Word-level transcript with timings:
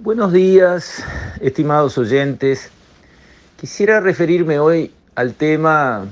Buenos 0.00 0.32
días, 0.32 1.04
estimados 1.40 1.96
oyentes. 1.98 2.72
Quisiera 3.56 4.00
referirme 4.00 4.58
hoy 4.58 4.92
al 5.14 5.34
tema 5.34 6.08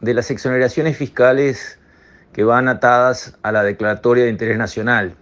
de 0.00 0.14
las 0.14 0.30
exoneraciones 0.30 0.96
fiscales 0.96 1.78
que 2.32 2.42
van 2.42 2.68
atadas 2.68 3.36
a 3.42 3.52
la 3.52 3.62
declaratoria 3.64 4.24
de 4.24 4.30
interés 4.30 4.56
nacional, 4.56 5.14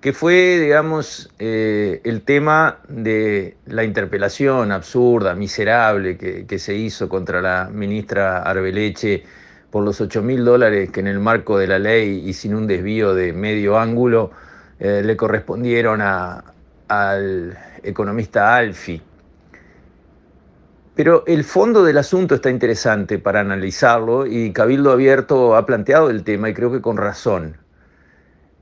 que 0.00 0.14
fue, 0.14 0.58
digamos, 0.58 1.30
eh, 1.38 2.00
el 2.04 2.22
tema 2.22 2.78
de 2.88 3.58
la 3.66 3.84
interpelación 3.84 4.72
absurda, 4.72 5.34
miserable 5.34 6.16
que, 6.16 6.58
se 6.58 6.74
hizo 6.74 7.10
contra 7.10 7.42
la 7.42 7.68
ministra 7.70 8.42
Arbeleche 8.42 9.24
por 9.70 9.84
los 9.84 10.00
8 10.00 10.22
mil 10.22 10.42
dólares 10.42 10.90
que 10.90 11.00
en 11.00 11.06
el 11.06 11.20
marco 11.20 11.58
de 11.58 11.66
la 11.66 11.78
ley 11.78 12.22
y 12.26 12.32
sin 12.32 12.54
un 12.54 12.66
desvío 12.66 13.14
de 13.14 13.34
medio 13.34 13.78
ángulo 13.78 14.30
eh, 14.80 15.02
le 15.04 15.16
correspondieron 15.18 16.00
a, 16.00 16.54
al 16.88 17.56
economista 17.82 18.56
Alfi. 18.56 19.02
Pero 20.94 21.22
el 21.26 21.44
fondo 21.44 21.84
del 21.84 21.98
asunto 21.98 22.34
está 22.34 22.50
interesante 22.50 23.18
para 23.18 23.40
analizarlo 23.40 24.26
y 24.26 24.52
Cabildo 24.52 24.90
Abierto 24.90 25.54
ha 25.54 25.64
planteado 25.64 26.10
el 26.10 26.24
tema 26.24 26.48
y 26.48 26.54
creo 26.54 26.72
que 26.72 26.80
con 26.80 26.96
razón. 26.96 27.56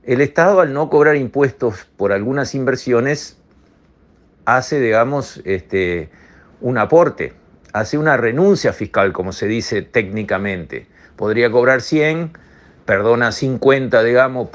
El 0.03 0.21
Estado 0.21 0.61
al 0.61 0.71
no 0.71 0.89
cobrar 0.89 1.15
impuestos 1.15 1.87
por 1.97 2.13
algunas 2.13 2.53
inversiones 2.53 3.37
hace, 4.45 4.79
digamos, 4.79 5.41
este, 5.45 6.09
un 6.61 6.77
aporte, 6.77 7.33
hace 7.73 7.97
una 7.97 8.17
renuncia 8.17 8.71
fiscal, 8.71 9.13
como 9.13 9.31
se 9.31 9.47
dice 9.47 9.81
técnicamente. 9.81 10.87
Podría 11.15 11.51
cobrar 11.51 11.81
100, 11.81 12.31
perdona 12.85 13.31
50, 13.31 14.03
digamos, 14.03 14.47
mm, 14.47 14.51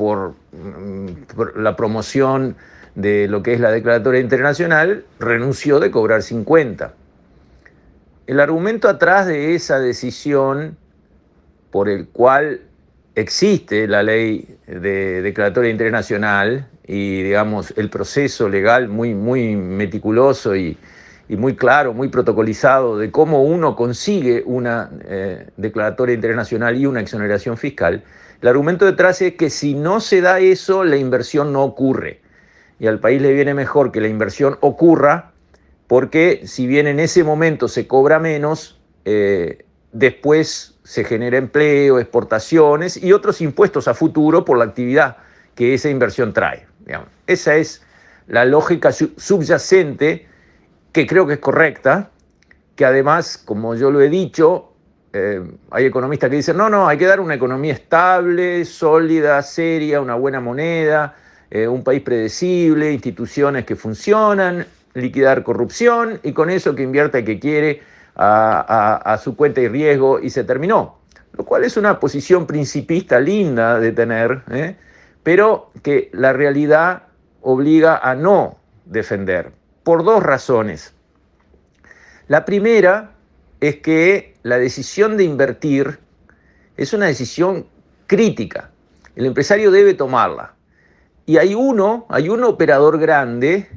por 1.34 1.56
la 1.58 1.76
promoción 1.76 2.56
de 2.94 3.26
lo 3.28 3.42
que 3.42 3.54
es 3.54 3.60
la 3.60 3.70
declaratoria 3.70 4.20
internacional, 4.20 5.04
renunció 5.18 5.80
de 5.80 5.90
cobrar 5.90 6.22
50. 6.22 6.94
El 8.26 8.40
argumento 8.40 8.88
atrás 8.88 9.26
de 9.26 9.54
esa 9.54 9.80
decisión 9.80 10.76
por 11.70 11.88
el 11.88 12.08
cual 12.08 12.60
existe 13.14 13.86
la 13.86 14.02
ley 14.02 14.56
de 14.66 15.22
declaratoria 15.22 15.70
internacional 15.70 16.68
y 16.86 17.22
digamos 17.22 17.72
el 17.76 17.90
proceso 17.90 18.48
legal 18.48 18.88
muy, 18.88 19.14
muy 19.14 19.56
meticuloso 19.56 20.56
y, 20.56 20.78
muy 21.28 21.56
claro, 21.56 21.94
muy 21.94 22.08
protocolizado 22.08 22.98
de 22.98 23.10
cómo 23.10 23.42
uno 23.42 23.74
consigue 23.74 24.42
una 24.44 24.90
eh, 25.06 25.48
declaratoria 25.56 26.14
internacional 26.14 26.76
y 26.76 26.84
una 26.84 27.00
exoneración 27.00 27.56
fiscal, 27.56 28.04
el 28.42 28.48
argumento 28.48 28.84
detrás 28.84 29.22
es 29.22 29.34
que 29.34 29.48
si 29.48 29.74
no 29.74 30.00
se 30.00 30.20
da 30.20 30.40
eso, 30.40 30.84
la 30.84 30.96
inversión 30.96 31.52
no 31.52 31.62
ocurre 31.62 32.21
y 32.82 32.88
al 32.88 32.98
país 32.98 33.22
le 33.22 33.32
viene 33.32 33.54
mejor 33.54 33.92
que 33.92 34.00
la 34.00 34.08
inversión 34.08 34.58
ocurra, 34.60 35.30
porque 35.86 36.42
si 36.46 36.66
bien 36.66 36.88
en 36.88 36.98
ese 36.98 37.22
momento 37.22 37.68
se 37.68 37.86
cobra 37.86 38.18
menos, 38.18 38.80
eh, 39.04 39.64
después 39.92 40.80
se 40.82 41.04
genera 41.04 41.38
empleo, 41.38 42.00
exportaciones 42.00 42.96
y 42.96 43.12
otros 43.12 43.40
impuestos 43.40 43.86
a 43.86 43.94
futuro 43.94 44.44
por 44.44 44.58
la 44.58 44.64
actividad 44.64 45.18
que 45.54 45.74
esa 45.74 45.90
inversión 45.90 46.32
trae. 46.32 46.66
Esa 47.28 47.54
es 47.54 47.84
la 48.26 48.44
lógica 48.44 48.90
subyacente 48.90 50.26
que 50.90 51.06
creo 51.06 51.24
que 51.28 51.34
es 51.34 51.38
correcta, 51.38 52.10
que 52.74 52.84
además, 52.84 53.38
como 53.38 53.76
yo 53.76 53.92
lo 53.92 54.00
he 54.00 54.08
dicho, 54.08 54.72
eh, 55.12 55.40
hay 55.70 55.84
economistas 55.84 56.30
que 56.30 56.36
dicen, 56.36 56.56
no, 56.56 56.68
no, 56.68 56.88
hay 56.88 56.98
que 56.98 57.06
dar 57.06 57.20
una 57.20 57.34
economía 57.34 57.74
estable, 57.74 58.64
sólida, 58.64 59.40
seria, 59.42 60.00
una 60.00 60.16
buena 60.16 60.40
moneda, 60.40 61.14
eh, 61.54 61.68
un 61.68 61.84
país 61.84 62.00
predecible, 62.00 62.90
instituciones 62.90 63.66
que 63.66 63.76
funcionan, 63.76 64.64
liquidar 64.94 65.42
corrupción 65.42 66.18
y 66.22 66.32
con 66.32 66.48
eso 66.48 66.74
que 66.74 66.82
invierta 66.82 67.18
el 67.18 67.26
que 67.26 67.38
quiere 67.38 67.82
a, 68.16 69.20
su 69.22 69.36
cuenta 69.36 69.60
y 69.60 69.68
riesgo 69.68 70.18
y 70.18 70.30
se 70.30 70.44
terminó. 70.44 70.96
Lo 71.32 71.44
cual 71.44 71.64
es 71.64 71.76
una 71.76 72.00
posición 72.00 72.46
principista 72.46 73.20
linda 73.20 73.78
de 73.78 73.92
tener, 73.92 74.42
¿eh? 74.50 74.76
pero 75.22 75.70
que 75.82 76.08
la 76.14 76.32
realidad 76.32 77.02
obliga 77.42 77.98
a 77.98 78.14
no 78.14 78.56
defender, 78.86 79.52
por 79.82 80.04
dos 80.04 80.22
razones. 80.22 80.94
La 82.28 82.46
primera 82.46 83.10
es 83.60 83.76
que 83.76 84.36
la 84.42 84.56
decisión 84.56 85.18
de 85.18 85.24
invertir 85.24 85.98
es 86.78 86.94
una 86.94 87.06
decisión 87.08 87.66
crítica. 88.06 88.70
El 89.16 89.26
empresario 89.26 89.70
debe 89.70 89.92
tomarla. 89.92 90.54
Y 91.26 91.36
hay 91.36 91.54
uno, 91.54 92.06
hay 92.08 92.28
un 92.28 92.42
operador 92.44 92.98
grande 92.98 93.68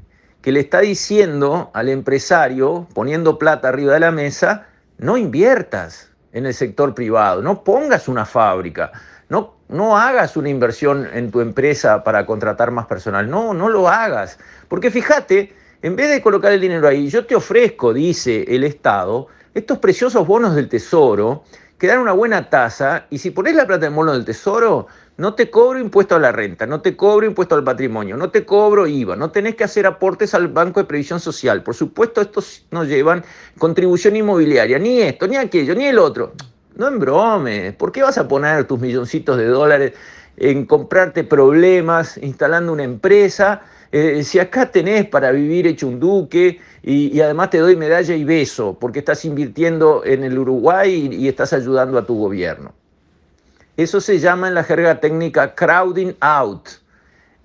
que 0.42 0.52
le 0.52 0.60
está 0.60 0.82
diciendo 0.82 1.72
al 1.74 1.90
empresario, 1.90 2.88
poniendo 2.94 3.38
plata 3.38 3.70
arriba 3.70 3.94
de 3.94 4.00
la 4.00 4.12
mesa, 4.12 4.68
no 4.98 5.18
inviertas 5.18 6.12
en 6.34 6.46
el 6.46 6.54
sector 6.54 6.94
privado, 6.94 7.42
no 7.42 7.64
pongas 7.64 8.08
una 8.08 8.26
fábrica, 8.26 8.92
no, 9.30 9.56
no 9.70 9.98
hagas 9.98 10.38
una 10.38 10.50
inversión 10.50 11.08
en 11.14 11.32
tu 11.32 11.42
empresa 11.42 12.04
para 12.04 12.26
contratar 12.26 12.72
más 12.72 12.86
personal, 12.86 13.30
no, 13.30 13.54
no 13.54 13.70
lo 13.70 13.88
hagas. 13.90 14.38
Porque 14.68 14.92
fíjate, 14.92 15.54
en 15.82 15.96
vez 15.96 16.10
de 16.10 16.22
colocar 16.22 16.52
el 16.52 16.62
dinero 16.62 16.88
ahí, 16.88 17.10
yo 17.10 17.26
te 17.26 17.36
ofrezco, 17.36 17.94
dice 17.94 18.46
el 18.48 18.64
Estado, 18.64 19.28
estos 19.54 19.80
preciosos 19.80 20.28
bonos 20.28 20.56
del 20.56 20.68
Tesoro 20.68 21.44
que 21.78 21.88
dan 21.88 22.00
una 22.00 22.14
buena 22.14 22.50
tasa 22.50 23.06
y 23.10 23.18
si 23.18 23.32
pones 23.32 23.56
la 23.56 23.68
plata 23.68 23.88
en 23.88 23.96
bono 23.96 24.14
del 24.14 24.26
Tesoro, 24.26 24.88
no 25.18 25.34
te 25.34 25.50
cobro 25.50 25.80
impuesto 25.80 26.16
a 26.16 26.20
la 26.20 26.32
renta, 26.32 26.66
no 26.66 26.82
te 26.82 26.96
cobro 26.96 27.26
impuesto 27.26 27.56
al 27.56 27.64
patrimonio, 27.64 28.18
no 28.18 28.30
te 28.30 28.46
cobro 28.46 28.86
IVA, 28.88 29.16
no 29.16 29.32
tenés 29.32 29.56
que 29.56 29.64
hacer 29.64 29.86
aportes 29.86 30.34
al 30.34 30.50
Banco 30.50 30.80
de 30.80 30.86
Previsión 30.86 31.20
Social. 31.20 31.64
Por 31.64 31.76
supuesto, 31.76 32.22
estos 32.22 32.66
no 32.72 32.84
llevan 32.84 33.24
contribución 33.58 34.16
inmobiliaria, 34.16 34.78
ni 34.80 35.02
esto, 35.02 35.28
ni 35.28 35.38
aquello, 35.38 35.76
ni 35.76 35.86
el 35.86 36.00
otro. 36.00 36.34
No 36.76 36.88
embromes, 36.90 37.74
¿por 37.76 37.94
qué 37.94 38.04
vas 38.04 38.18
a 38.18 38.28
poner 38.28 38.66
tus 38.66 38.80
milloncitos 38.80 39.38
de 39.38 39.46
dólares 39.46 39.94
en 40.38 40.66
comprarte 40.66 41.24
problemas, 41.24 42.18
instalando 42.18 42.74
una 42.74 42.84
empresa? 42.84 43.62
Eh, 43.92 44.24
si 44.24 44.40
acá 44.40 44.72
tenés 44.72 45.08
para 45.08 45.32
vivir 45.32 45.68
hecho 45.68 45.88
un 45.88 46.00
duque 46.00 46.60
y, 46.84 47.20
además 47.22 47.50
te 47.50 47.60
doy 47.60 47.76
medalla 47.76 48.14
y 48.14 48.24
beso 48.24 48.78
porque 48.80 49.00
estás 49.00 49.24
invirtiendo 49.24 50.04
en 50.04 50.24
el 50.24 50.38
Uruguay 50.38 51.10
y 51.12 51.28
estás 51.28 51.54
ayudando 51.54 51.98
a 51.98 52.06
tu 52.06 52.18
gobierno. 52.18 52.74
Eso 53.78 54.02
se 54.02 54.20
llama 54.20 54.48
en 54.48 54.54
la 54.54 54.64
jerga 54.64 55.00
técnica 55.00 55.56
crowding 55.56 56.14
out. 56.20 56.68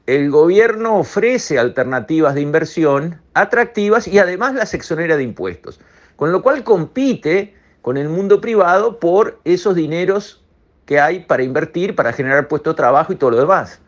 El 0.07 0.31
gobierno 0.31 0.99
ofrece 0.99 1.59
alternativas 1.59 2.35
de 2.35 2.41
inversión 2.41 3.21
atractivas 3.35 4.09
y 4.09 4.19
además 4.19 4.55
las 4.55 4.75
exonera 4.75 5.17
de 5.17 5.23
impuestos, 5.23 5.81
con 6.17 6.33
lo 6.33 6.43
cual 6.43 6.65
compite 6.65 7.55
con 7.83 7.97
el 7.97 8.09
mundo 8.09 8.41
privado 8.41 8.99
por 8.99 9.39
esos 9.45 9.75
dineros 9.75 10.43
que 10.87 11.01
hay 11.01 11.21
para 11.21 11.43
invertir, 11.43 11.95
para 11.95 12.13
generar 12.13 12.49
puestos 12.49 12.75
de 12.75 12.77
trabajo 12.77 13.13
y 13.13 13.17
todo 13.17 13.31
lo 13.31 13.41
demás. 13.41 13.81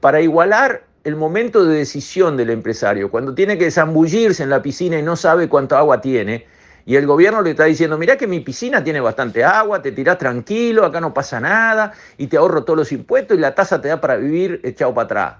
para 0.00 0.20
igualar 0.20 0.84
el 1.04 1.16
momento 1.16 1.64
de 1.64 1.76
decisión 1.76 2.36
del 2.36 2.50
empresario, 2.50 3.10
cuando 3.10 3.34
tiene 3.34 3.58
que 3.58 3.70
zambullirse 3.70 4.42
en 4.42 4.50
la 4.50 4.62
piscina 4.62 4.98
y 4.98 5.02
no 5.02 5.16
sabe 5.16 5.48
cuánto 5.48 5.76
agua 5.76 6.00
tiene, 6.00 6.46
y 6.84 6.96
el 6.96 7.06
gobierno 7.06 7.42
le 7.42 7.50
está 7.50 7.64
diciendo, 7.64 7.96
mira 7.96 8.16
que 8.16 8.26
mi 8.26 8.40
piscina 8.40 8.82
tiene 8.82 9.00
bastante 9.00 9.44
agua, 9.44 9.80
te 9.80 9.92
tirás 9.92 10.18
tranquilo, 10.18 10.84
acá 10.84 11.00
no 11.00 11.14
pasa 11.14 11.40
nada, 11.40 11.92
y 12.18 12.26
te 12.26 12.36
ahorro 12.36 12.64
todos 12.64 12.76
los 12.76 12.92
impuestos 12.92 13.36
y 13.36 13.40
la 13.40 13.54
tasa 13.54 13.80
te 13.80 13.88
da 13.88 14.00
para 14.00 14.16
vivir 14.16 14.60
echado 14.64 14.92
para 14.92 15.04
atrás. 15.04 15.34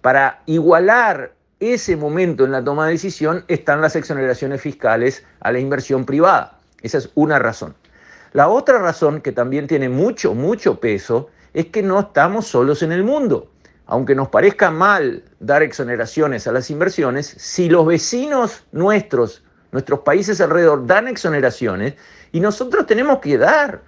Para 0.00 0.42
igualar 0.46 1.34
ese 1.60 1.96
momento 1.96 2.44
en 2.44 2.52
la 2.52 2.64
toma 2.64 2.86
de 2.86 2.92
decisión 2.92 3.44
están 3.46 3.80
las 3.80 3.94
exoneraciones 3.94 4.60
fiscales 4.60 5.24
a 5.40 5.52
la 5.52 5.60
inversión 5.60 6.04
privada. 6.04 6.58
Esa 6.82 6.98
es 6.98 7.10
una 7.14 7.38
razón. 7.38 7.74
La 8.32 8.48
otra 8.48 8.78
razón, 8.78 9.20
que 9.20 9.32
también 9.32 9.66
tiene 9.66 9.88
mucho, 9.88 10.34
mucho 10.34 10.78
peso, 10.78 11.28
es 11.52 11.66
que 11.66 11.82
no 11.82 11.98
estamos 12.00 12.46
solos 12.46 12.82
en 12.82 12.92
el 12.92 13.02
mundo. 13.02 13.50
Aunque 13.86 14.14
nos 14.14 14.28
parezca 14.28 14.70
mal 14.70 15.24
dar 15.40 15.62
exoneraciones 15.62 16.46
a 16.46 16.52
las 16.52 16.70
inversiones, 16.70 17.26
si 17.26 17.68
los 17.68 17.86
vecinos 17.86 18.64
nuestros 18.70 19.42
Nuestros 19.72 20.00
países 20.00 20.40
alrededor 20.40 20.86
dan 20.86 21.06
exoneraciones 21.06 21.94
y 22.32 22.40
nosotros 22.40 22.86
tenemos 22.86 23.20
que 23.20 23.38
dar, 23.38 23.80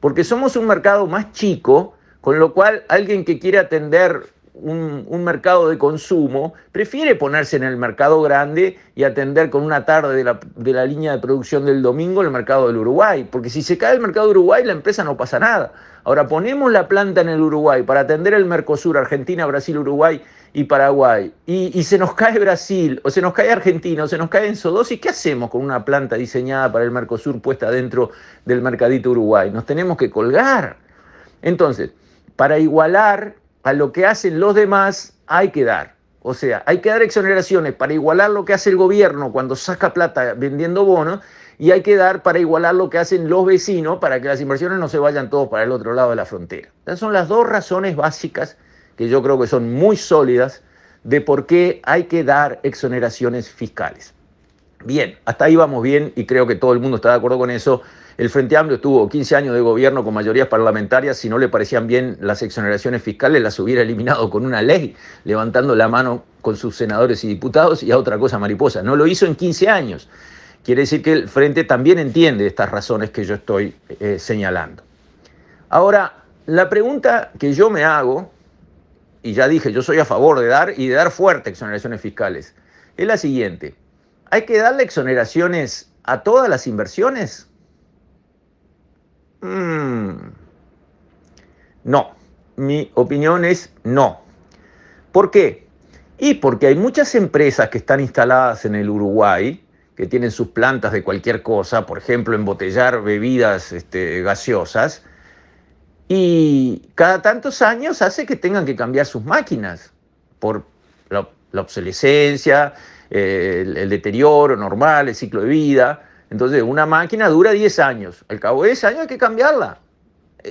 porque 0.00 0.24
somos 0.24 0.56
un 0.56 0.66
mercado 0.66 1.06
más 1.06 1.32
chico, 1.32 1.94
con 2.20 2.38
lo 2.38 2.54
cual 2.54 2.84
alguien 2.88 3.24
que 3.24 3.38
quiere 3.38 3.58
atender 3.58 4.32
un, 4.62 5.24
mercado 5.24 5.68
de 5.68 5.76
consumo 5.76 6.54
prefiere 6.72 7.14
ponerse 7.14 7.56
en 7.56 7.64
el 7.64 7.76
mercado 7.76 8.22
grande 8.22 8.78
y 8.94 9.04
atender 9.04 9.50
con 9.50 9.62
una 9.62 9.84
tarde 9.84 10.16
de 10.16 10.24
la, 10.24 10.40
de 10.56 10.72
la 10.72 10.86
línea 10.86 11.12
de 11.12 11.18
producción 11.18 11.66
del 11.66 11.82
domingo 11.82 12.22
el 12.22 12.30
mercado 12.30 12.68
del 12.68 12.76
Uruguay, 12.76 13.26
porque 13.30 13.50
si 13.50 13.62
se 13.62 13.76
cae 13.76 13.94
el 13.94 14.00
mercado 14.00 14.30
Uruguay 14.30 14.64
la 14.64 14.72
empresa 14.72 15.04
no 15.04 15.16
pasa 15.16 15.38
nada. 15.38 15.72
Ahora 16.04 16.28
ponemos 16.28 16.70
la 16.70 16.86
planta 16.86 17.20
en 17.20 17.28
el 17.28 17.40
Uruguay 17.40 17.82
para 17.82 18.00
atender 18.00 18.32
el 18.34 18.44
Mercosur, 18.44 18.96
Argentina, 18.96 19.44
Brasil, 19.44 19.76
Uruguay 19.76 20.22
y 20.52 20.64
Paraguay, 20.64 21.34
y, 21.46 21.82
se 21.82 21.98
nos 21.98 22.14
cae 22.14 22.38
Brasil, 22.38 23.00
o 23.02 23.10
se 23.10 23.20
nos 23.20 23.34
cae 23.34 23.50
Argentina, 23.50 24.04
o 24.04 24.08
se 24.08 24.16
nos 24.16 24.30
cae 24.30 24.46
Ensodosis, 24.46 25.00
¿qué 25.00 25.08
hacemos 25.08 25.50
con 25.50 25.62
una 25.62 25.84
planta 25.84 26.16
diseñada 26.16 26.70
para 26.70 26.84
el 26.84 26.92
Mercosur 26.92 27.42
puesta 27.42 27.70
dentro 27.70 28.12
del 28.44 28.62
mercadito 28.62 29.10
Uruguay? 29.10 29.50
Nos 29.50 29.66
tenemos 29.66 29.96
que 29.96 30.08
colgar. 30.08 30.76
Entonces, 31.42 31.90
para 32.36 32.58
igualar 32.58 33.34
a 33.66 33.72
lo 33.72 33.90
que 33.90 34.06
hacen 34.06 34.38
los 34.38 34.54
demás, 34.54 35.14
hay 35.26 35.50
que 35.50 35.64
dar. 35.64 35.96
O 36.20 36.34
sea, 36.34 36.62
hay 36.66 36.78
que 36.78 36.88
dar 36.88 37.02
exoneraciones 37.02 37.74
para 37.74 37.92
igualar 37.92 38.30
lo 38.30 38.44
que 38.44 38.54
hace 38.54 38.70
el 38.70 38.76
gobierno 38.76 39.32
cuando 39.32 39.56
saca 39.56 39.92
plata 39.92 40.34
vendiendo 40.34 40.84
bonos 40.84 41.18
y 41.58 41.72
hay 41.72 41.82
que 41.82 41.96
dar 41.96 42.22
para 42.22 42.38
igualar 42.38 42.76
lo 42.76 42.90
que 42.90 42.98
hacen 42.98 43.28
los 43.28 43.44
vecinos 43.44 43.98
para 43.98 44.20
que 44.20 44.28
las 44.28 44.40
inversiones 44.40 44.78
no 44.78 44.88
se 44.88 45.00
vayan 45.00 45.30
todos 45.30 45.48
para 45.48 45.64
el 45.64 45.72
otro 45.72 45.94
lado 45.94 46.10
de 46.10 46.16
la 46.16 46.24
frontera. 46.26 46.68
Esas 46.84 47.00
son 47.00 47.12
las 47.12 47.26
dos 47.26 47.44
razones 47.44 47.96
básicas 47.96 48.56
que 48.94 49.08
yo 49.08 49.20
creo 49.20 49.36
que 49.36 49.48
son 49.48 49.74
muy 49.74 49.96
sólidas 49.96 50.62
de 51.02 51.20
por 51.20 51.46
qué 51.46 51.82
hay 51.82 52.04
que 52.04 52.22
dar 52.22 52.60
exoneraciones 52.62 53.50
fiscales. 53.50 54.14
Bien, 54.84 55.18
hasta 55.24 55.46
ahí 55.46 55.56
vamos 55.56 55.82
bien 55.82 56.12
y 56.14 56.24
creo 56.26 56.46
que 56.46 56.54
todo 56.54 56.72
el 56.72 56.78
mundo 56.78 56.98
está 56.98 57.08
de 57.08 57.16
acuerdo 57.16 57.38
con 57.38 57.50
eso. 57.50 57.82
El 58.18 58.30
Frente 58.30 58.56
Amplio 58.56 58.80
tuvo 58.80 59.08
15 59.08 59.36
años 59.36 59.54
de 59.54 59.60
gobierno 59.60 60.02
con 60.02 60.14
mayorías 60.14 60.48
parlamentarias. 60.48 61.18
Si 61.18 61.28
no 61.28 61.36
le 61.38 61.48
parecían 61.48 61.86
bien 61.86 62.16
las 62.20 62.42
exoneraciones 62.42 63.02
fiscales, 63.02 63.42
las 63.42 63.58
hubiera 63.58 63.82
eliminado 63.82 64.30
con 64.30 64.46
una 64.46 64.62
ley, 64.62 64.96
levantando 65.24 65.74
la 65.74 65.88
mano 65.88 66.24
con 66.40 66.56
sus 66.56 66.76
senadores 66.76 67.24
y 67.24 67.28
diputados 67.28 67.82
y 67.82 67.92
a 67.92 67.98
otra 67.98 68.18
cosa 68.18 68.38
mariposa. 68.38 68.82
No 68.82 68.96
lo 68.96 69.06
hizo 69.06 69.26
en 69.26 69.34
15 69.34 69.68
años. 69.68 70.08
Quiere 70.64 70.82
decir 70.82 71.02
que 71.02 71.12
el 71.12 71.28
Frente 71.28 71.64
también 71.64 71.98
entiende 71.98 72.46
estas 72.46 72.70
razones 72.70 73.10
que 73.10 73.24
yo 73.24 73.34
estoy 73.34 73.76
eh, 74.00 74.18
señalando. 74.18 74.82
Ahora, 75.68 76.24
la 76.46 76.70
pregunta 76.70 77.32
que 77.38 77.52
yo 77.52 77.68
me 77.68 77.84
hago, 77.84 78.30
y 79.22 79.34
ya 79.34 79.46
dije, 79.46 79.72
yo 79.72 79.82
soy 79.82 79.98
a 79.98 80.04
favor 80.04 80.40
de 80.40 80.46
dar 80.46 80.72
y 80.76 80.88
de 80.88 80.94
dar 80.94 81.10
fuerte 81.10 81.50
exoneraciones 81.50 82.00
fiscales, 82.00 82.54
es 82.96 83.06
la 83.06 83.18
siguiente. 83.18 83.74
¿Hay 84.30 84.42
que 84.42 84.56
darle 84.56 84.84
exoneraciones 84.84 85.90
a 86.04 86.22
todas 86.22 86.48
las 86.48 86.66
inversiones? 86.66 87.48
No, 91.86 92.16
mi 92.56 92.90
opinión 92.94 93.44
es 93.44 93.70
no. 93.84 94.20
¿Por 95.12 95.30
qué? 95.30 95.68
Y 96.18 96.34
porque 96.34 96.66
hay 96.66 96.74
muchas 96.74 97.14
empresas 97.14 97.68
que 97.68 97.78
están 97.78 98.00
instaladas 98.00 98.64
en 98.64 98.74
el 98.74 98.90
Uruguay, 98.90 99.64
que 99.94 100.08
tienen 100.08 100.32
sus 100.32 100.48
plantas 100.48 100.90
de 100.90 101.04
cualquier 101.04 101.42
cosa, 101.42 101.86
por 101.86 101.98
ejemplo, 101.98 102.34
embotellar 102.34 103.02
bebidas 103.02 103.70
este, 103.70 104.20
gaseosas, 104.22 105.04
y 106.08 106.90
cada 106.96 107.22
tantos 107.22 107.62
años 107.62 108.02
hace 108.02 108.26
que 108.26 108.34
tengan 108.34 108.66
que 108.66 108.74
cambiar 108.74 109.06
sus 109.06 109.24
máquinas 109.24 109.92
por 110.40 110.64
la, 111.08 111.28
obsolescencia, 111.60 112.74
el, 113.10 113.76
el 113.76 113.88
deterioro 113.88 114.56
normal, 114.56 115.08
el 115.08 115.14
ciclo 115.14 115.42
de 115.42 115.48
vida. 115.48 116.02
Entonces, 116.30 116.64
una 116.64 116.84
máquina 116.84 117.28
dura 117.28 117.52
10 117.52 117.78
años. 117.78 118.24
Al 118.28 118.40
cabo 118.40 118.64
de 118.64 118.70
10 118.70 118.84
años 118.84 119.00
hay 119.02 119.06
que 119.06 119.18
cambiarla. 119.18 119.78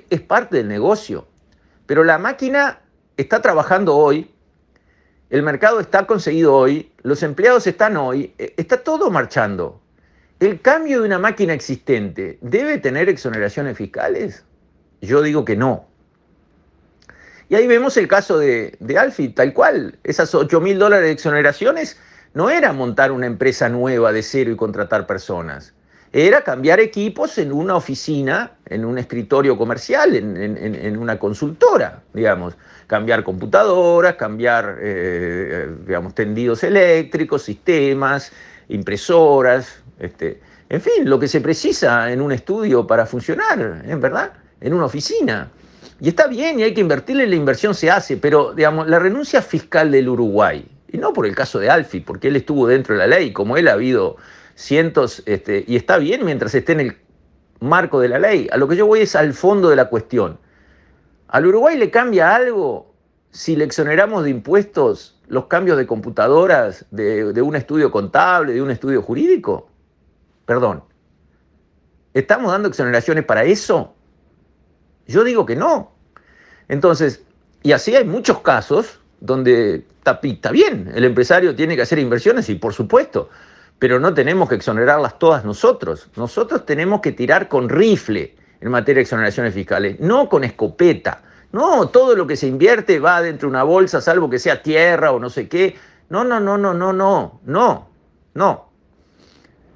Es 0.09 0.21
parte 0.21 0.57
del 0.57 0.67
negocio. 0.67 1.27
Pero 1.85 2.03
la 2.03 2.17
máquina 2.17 2.79
está 3.17 3.41
trabajando 3.41 3.95
hoy, 3.95 4.31
el 5.29 5.43
mercado 5.43 5.79
está 5.79 6.05
conseguido 6.05 6.53
hoy, 6.55 6.91
los 7.01 7.23
empleados 7.23 7.67
están 7.67 7.97
hoy, 7.97 8.33
e, 8.37 8.53
está 8.57 8.83
todo 8.83 9.09
marchando. 9.09 9.81
¿El 10.39 10.61
cambio 10.61 11.01
de 11.01 11.07
una 11.07 11.19
máquina 11.19 11.53
existente 11.53 12.37
debe 12.41 12.77
tener 12.77 13.09
exoneraciones 13.09 13.77
fiscales? 13.77 14.43
Yo 15.01 15.21
digo 15.21 15.45
que 15.45 15.55
no. 15.55 15.87
Y 17.47 17.55
ahí 17.55 17.67
vemos 17.67 17.95
el 17.97 18.07
caso 18.07 18.37
de, 18.37 18.75
de 18.79 18.97
Alfie, 18.97 19.29
tal 19.29 19.53
cual. 19.53 19.99
Esas 20.03 20.33
8 20.33 20.59
mil 20.61 20.79
dólares 20.79 21.05
de 21.05 21.11
exoneraciones 21.11 21.97
no 22.33 22.49
era 22.49 22.73
montar 22.73 23.11
una 23.11 23.27
empresa 23.27 23.69
nueva 23.69 24.11
de 24.11 24.21
cero 24.21 24.51
y 24.51 24.55
contratar 24.55 25.07
personas. 25.07 25.73
Era 26.11 26.43
cambiar 26.43 26.79
equipos 26.79 27.37
en 27.37 27.51
una 27.51 27.75
oficina, 27.75 28.51
en 28.65 28.85
un 28.85 28.97
escritorio 28.97 29.57
comercial, 29.57 30.15
en, 30.15 30.97
una 30.97 31.19
consultora, 31.19 32.03
digamos. 32.13 32.55
Cambiar 32.87 33.23
computadoras, 33.23 34.15
cambiar, 34.15 34.77
eh, 34.79 35.69
digamos, 35.85 36.15
tendidos 36.15 36.63
eléctricos, 36.63 37.43
sistemas, 37.43 38.31
impresoras, 38.69 39.83
este, 39.99 40.39
en 40.69 40.81
fin, 40.81 41.09
lo 41.09 41.19
que 41.19 41.27
se 41.27 41.41
precisa 41.41 42.11
en 42.11 42.21
un 42.21 42.31
estudio 42.31 42.87
para 42.87 43.05
funcionar, 43.05 43.83
¿en 43.85 44.01
verdad? 44.01 44.33
En 44.59 44.73
una 44.73 44.85
oficina. 44.85 45.49
Y 45.99 46.09
está 46.09 46.27
bien 46.27 46.59
y 46.59 46.63
hay 46.63 46.73
que 46.73 46.81
invertirle, 46.81 47.27
la 47.27 47.35
inversión 47.35 47.75
se 47.75 47.89
hace, 47.91 48.17
pero 48.17 48.53
digamos, 48.53 48.87
la 48.87 48.99
renuncia 48.99 49.41
fiscal 49.41 49.91
del 49.91 50.09
Uruguay, 50.09 50.67
y 50.91 50.97
no 50.97 51.13
por 51.13 51.25
el 51.25 51.35
caso 51.35 51.59
de 51.59 51.69
Alfi, 51.69 51.99
porque 51.99 52.29
él 52.29 52.35
estuvo 52.35 52.67
dentro 52.67 52.95
de 52.95 52.99
la 52.99 53.07
ley, 53.07 53.31
como 53.31 53.57
él 53.57 53.67
ha 53.67 53.73
habido 53.73 54.17
cientos, 54.55 55.21
este, 55.25 55.63
y 55.67 55.75
está 55.75 55.97
bien 55.97 56.25
mientras 56.25 56.55
esté 56.55 56.71
en 56.71 56.79
el 56.79 56.97
marco 57.59 57.99
de 57.99 58.09
la 58.09 58.19
ley. 58.19 58.47
A 58.51 58.57
lo 58.57 58.67
que 58.67 58.75
yo 58.75 58.87
voy 58.87 59.01
es 59.01 59.15
al 59.15 59.33
fondo 59.33 59.69
de 59.69 59.75
la 59.75 59.89
cuestión. 59.89 60.39
¿Al 61.27 61.45
Uruguay 61.45 61.77
le 61.77 61.91
cambia 61.91 62.35
algo 62.35 62.93
si 63.31 63.55
le 63.55 63.65
exoneramos 63.65 64.23
de 64.23 64.29
impuestos 64.29 65.19
los 65.27 65.45
cambios 65.45 65.77
de 65.77 65.85
computadoras 65.85 66.85
de, 66.91 67.33
de 67.33 67.41
un 67.41 67.55
estudio 67.55 67.91
contable, 67.91 68.53
de 68.53 68.61
un 68.61 68.71
estudio 68.71 69.01
jurídico? 69.01 69.69
Perdón. 70.45 70.83
¿Estamos 72.13 72.51
dando 72.51 72.69
exoneraciones 72.69 73.25
para 73.25 73.43
eso? 73.43 73.93
Yo 75.07 75.23
digo 75.23 75.45
que 75.45 75.55
no. 75.55 75.91
Entonces, 76.67 77.23
y 77.61 77.71
así 77.71 77.95
hay 77.95 78.05
muchos 78.05 78.39
casos 78.39 78.99
donde 79.19 79.85
está, 79.97 80.51
bien, 80.51 80.91
el 80.93 81.03
empresario 81.03 81.55
tiene 81.55 81.75
que 81.75 81.81
hacer 81.81 81.99
inversiones 81.99 82.49
y 82.49 82.55
por 82.55 82.73
supuesto, 82.73 83.29
pero 83.79 83.99
no 83.99 84.13
tenemos 84.13 84.49
que 84.49 84.55
exonerarlas 84.55 85.19
todas 85.19 85.43
nosotros. 85.43 86.09
Nosotros 86.15 86.65
tenemos 86.65 87.01
que 87.01 87.11
tirar 87.11 87.47
con 87.47 87.69
rifle 87.69 88.35
en 88.61 88.71
materia 88.71 88.99
de 88.99 89.03
exoneraciones 89.03 89.53
fiscales, 89.53 89.99
no 89.99 90.29
con 90.29 90.43
escopeta. 90.43 91.21
No, 91.51 91.87
todo 91.89 92.15
lo 92.15 92.27
que 92.27 92.35
se 92.35 92.47
invierte 92.47 92.99
va 92.99 93.21
dentro 93.21 93.47
de 93.47 93.51
una 93.51 93.63
bolsa, 93.63 94.01
salvo 94.01 94.29
que 94.29 94.39
sea 94.39 94.61
tierra 94.61 95.11
o 95.11 95.19
no 95.19 95.29
sé 95.29 95.47
qué. 95.47 95.75
No, 96.09 96.23
no, 96.23 96.39
no, 96.39 96.57
no, 96.57 96.73
no, 96.73 96.93
no, 96.93 97.39
no, 97.45 97.89
no. 98.33 98.69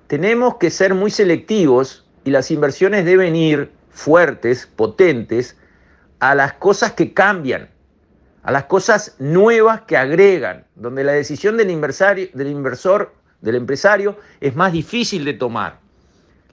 Tenemos 0.08 0.56
que 0.56 0.70
ser 0.70 0.94
muy 0.94 1.12
selectivos 1.12 2.06
y 2.24 2.32
las 2.32 2.52
inversiones 2.52 3.06
deben 3.06 3.36
ir 3.36 3.72
fuertes, 3.90 4.68
potentes, 4.76 5.58
a 6.20 6.36
las 6.36 6.54
cosas 6.54 6.94
que 6.94 7.14
cambian, 7.14 7.70
a 8.44 8.52
las 8.52 8.66
cosas 8.66 9.16
nuevas 9.20 9.82
que 9.82 9.98
agregan, 9.98 10.66
donde 10.76 11.04
la 11.04 11.14
decisión 11.14 11.58
del, 11.58 11.68
del 11.68 12.48
inversor, 12.48 13.14
del 13.42 13.56
empresario, 13.56 14.18
es 14.40 14.56
más 14.56 14.72
difícil 14.72 15.26
de 15.26 15.34
tomar. 15.34 15.80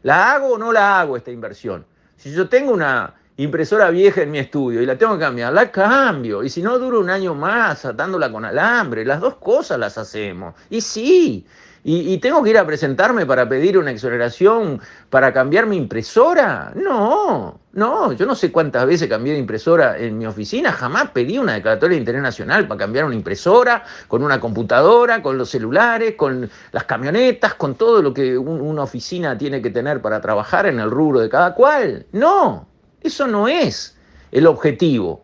¿La 0.03 0.33
hago 0.33 0.55
o 0.55 0.59
no 0.59 0.73
la 0.73 1.01
hago 1.01 1.17
esta 1.17 1.31
inversión? 1.31 1.85
Si 2.17 2.33
yo 2.33 2.49
tengo 2.49 2.73
una 2.73 3.15
impresora 3.37 3.91
vieja 3.91 4.23
en 4.23 4.31
mi 4.31 4.39
estudio 4.39 4.81
y 4.81 4.87
la 4.87 4.97
tengo 4.97 5.15
que 5.15 5.21
cambiar, 5.21 5.53
la 5.53 5.71
cambio. 5.71 6.43
Y 6.43 6.49
si 6.49 6.63
no, 6.63 6.79
duro 6.79 7.01
un 7.01 7.11
año 7.11 7.35
más 7.35 7.85
atándola 7.85 8.31
con 8.31 8.45
alambre. 8.45 9.05
Las 9.05 9.21
dos 9.21 9.37
cosas 9.37 9.79
las 9.79 9.99
hacemos. 9.99 10.55
Y 10.71 10.81
sí, 10.81 11.47
¿Y, 11.89 12.19
tengo 12.19 12.43
que 12.43 12.51
ir 12.51 12.59
a 12.59 12.67
presentarme 12.67 13.27
para 13.27 13.49
pedir 13.49 13.79
una 13.79 13.93
exoneración 13.93 14.81
para 15.09 15.33
cambiar 15.33 15.67
mi 15.67 15.77
impresora? 15.77 16.73
No, 16.75 17.61
no, 17.75 18.13
yo 18.13 18.27
no 18.27 18.35
sé 18.35 18.51
cuántas 18.51 18.85
veces 18.87 19.09
cambié 19.09 19.35
de 19.35 19.39
impresora 19.39 19.97
en 19.97 20.19
mi 20.19 20.27
oficina, 20.27 20.73
jamás 20.73 21.11
pedí 21.11 21.39
una 21.39 21.55
declaratoria 21.55 21.95
de 21.95 22.01
interés 22.01 22.23
nacional 22.23 22.67
para 22.67 22.79
cambiar 22.79 23.05
una 23.05 23.15
impresora, 23.15 23.85
con 24.09 24.25
una 24.25 24.41
computadora, 24.41 25.23
con 25.23 25.39
los 25.39 25.49
celulares, 25.49 26.17
con 26.17 26.51
las 26.73 26.85
camionetas, 26.87 27.55
con 27.55 27.77
todo 27.77 28.03
lo 28.03 28.13
que 28.13 28.37
una 28.37 28.83
oficina 28.83 29.39
tiene 29.39 29.63
que 29.63 29.71
tener 29.71 30.03
para 30.03 30.21
trabajar 30.21 30.67
en 30.67 30.81
el 30.81 30.91
rubro 30.91 31.21
de 31.21 31.29
cada 31.29 31.55
cual. 31.55 32.05
No, 32.11 32.67
eso 33.01 33.29
no 33.29 33.47
es 33.47 33.97
el 34.33 34.49
objetivo. 34.49 35.23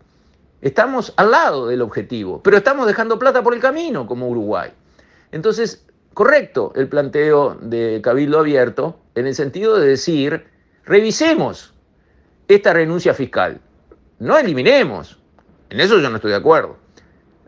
Estamos 0.60 1.12
al 1.16 1.32
lado 1.32 1.66
del 1.66 1.82
objetivo, 1.82 2.40
pero 2.40 2.56
estamos 2.56 2.86
dejando 2.86 3.18
plata 3.18 3.42
por 3.42 3.52
el 3.52 3.58
camino 3.58 4.06
como 4.06 4.28
Uruguay. 4.28 4.70
Entonces, 5.32 5.82
correcto 6.14 6.72
el 6.76 6.88
planteo 6.88 7.56
de 7.60 8.00
Cabildo 8.02 8.40
Abierto 8.40 8.98
en 9.14 9.26
el 9.26 9.34
sentido 9.34 9.78
de 9.78 9.88
decir, 9.88 10.44
revisemos 10.84 11.74
esta 12.48 12.72
renuncia 12.72 13.14
fiscal, 13.14 13.60
no 14.18 14.38
eliminemos, 14.38 15.18
en 15.70 15.80
eso 15.80 15.98
yo 15.98 16.10
no 16.10 16.16
estoy 16.16 16.32
de 16.32 16.36
acuerdo, 16.36 16.76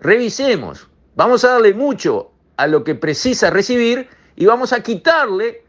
revisemos, 0.01 0.89
vamos 1.15 1.45
a 1.45 1.53
darle 1.53 1.75
mucho 1.75 2.31
a 2.57 2.67
lo 2.67 2.85
que 2.85 2.95
precisa 2.95 3.51
recibir 3.51 4.09
y 4.37 4.47
vamos 4.47 4.73
a 4.73 4.83
quitarle 4.83 5.63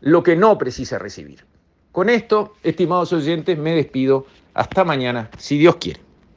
lo 0.00 0.22
que 0.22 0.36
no 0.36 0.58
precisa 0.58 0.98
recibir. 0.98 1.44
Con 1.92 2.08
esto, 2.08 2.54
estimados 2.62 3.12
oyentes, 3.12 3.58
me 3.58 3.74
despido. 3.74 4.26
Hasta 4.54 4.84
mañana, 4.84 5.30
si 5.38 5.58
Dios 5.58 5.76
quiere. 5.76 6.00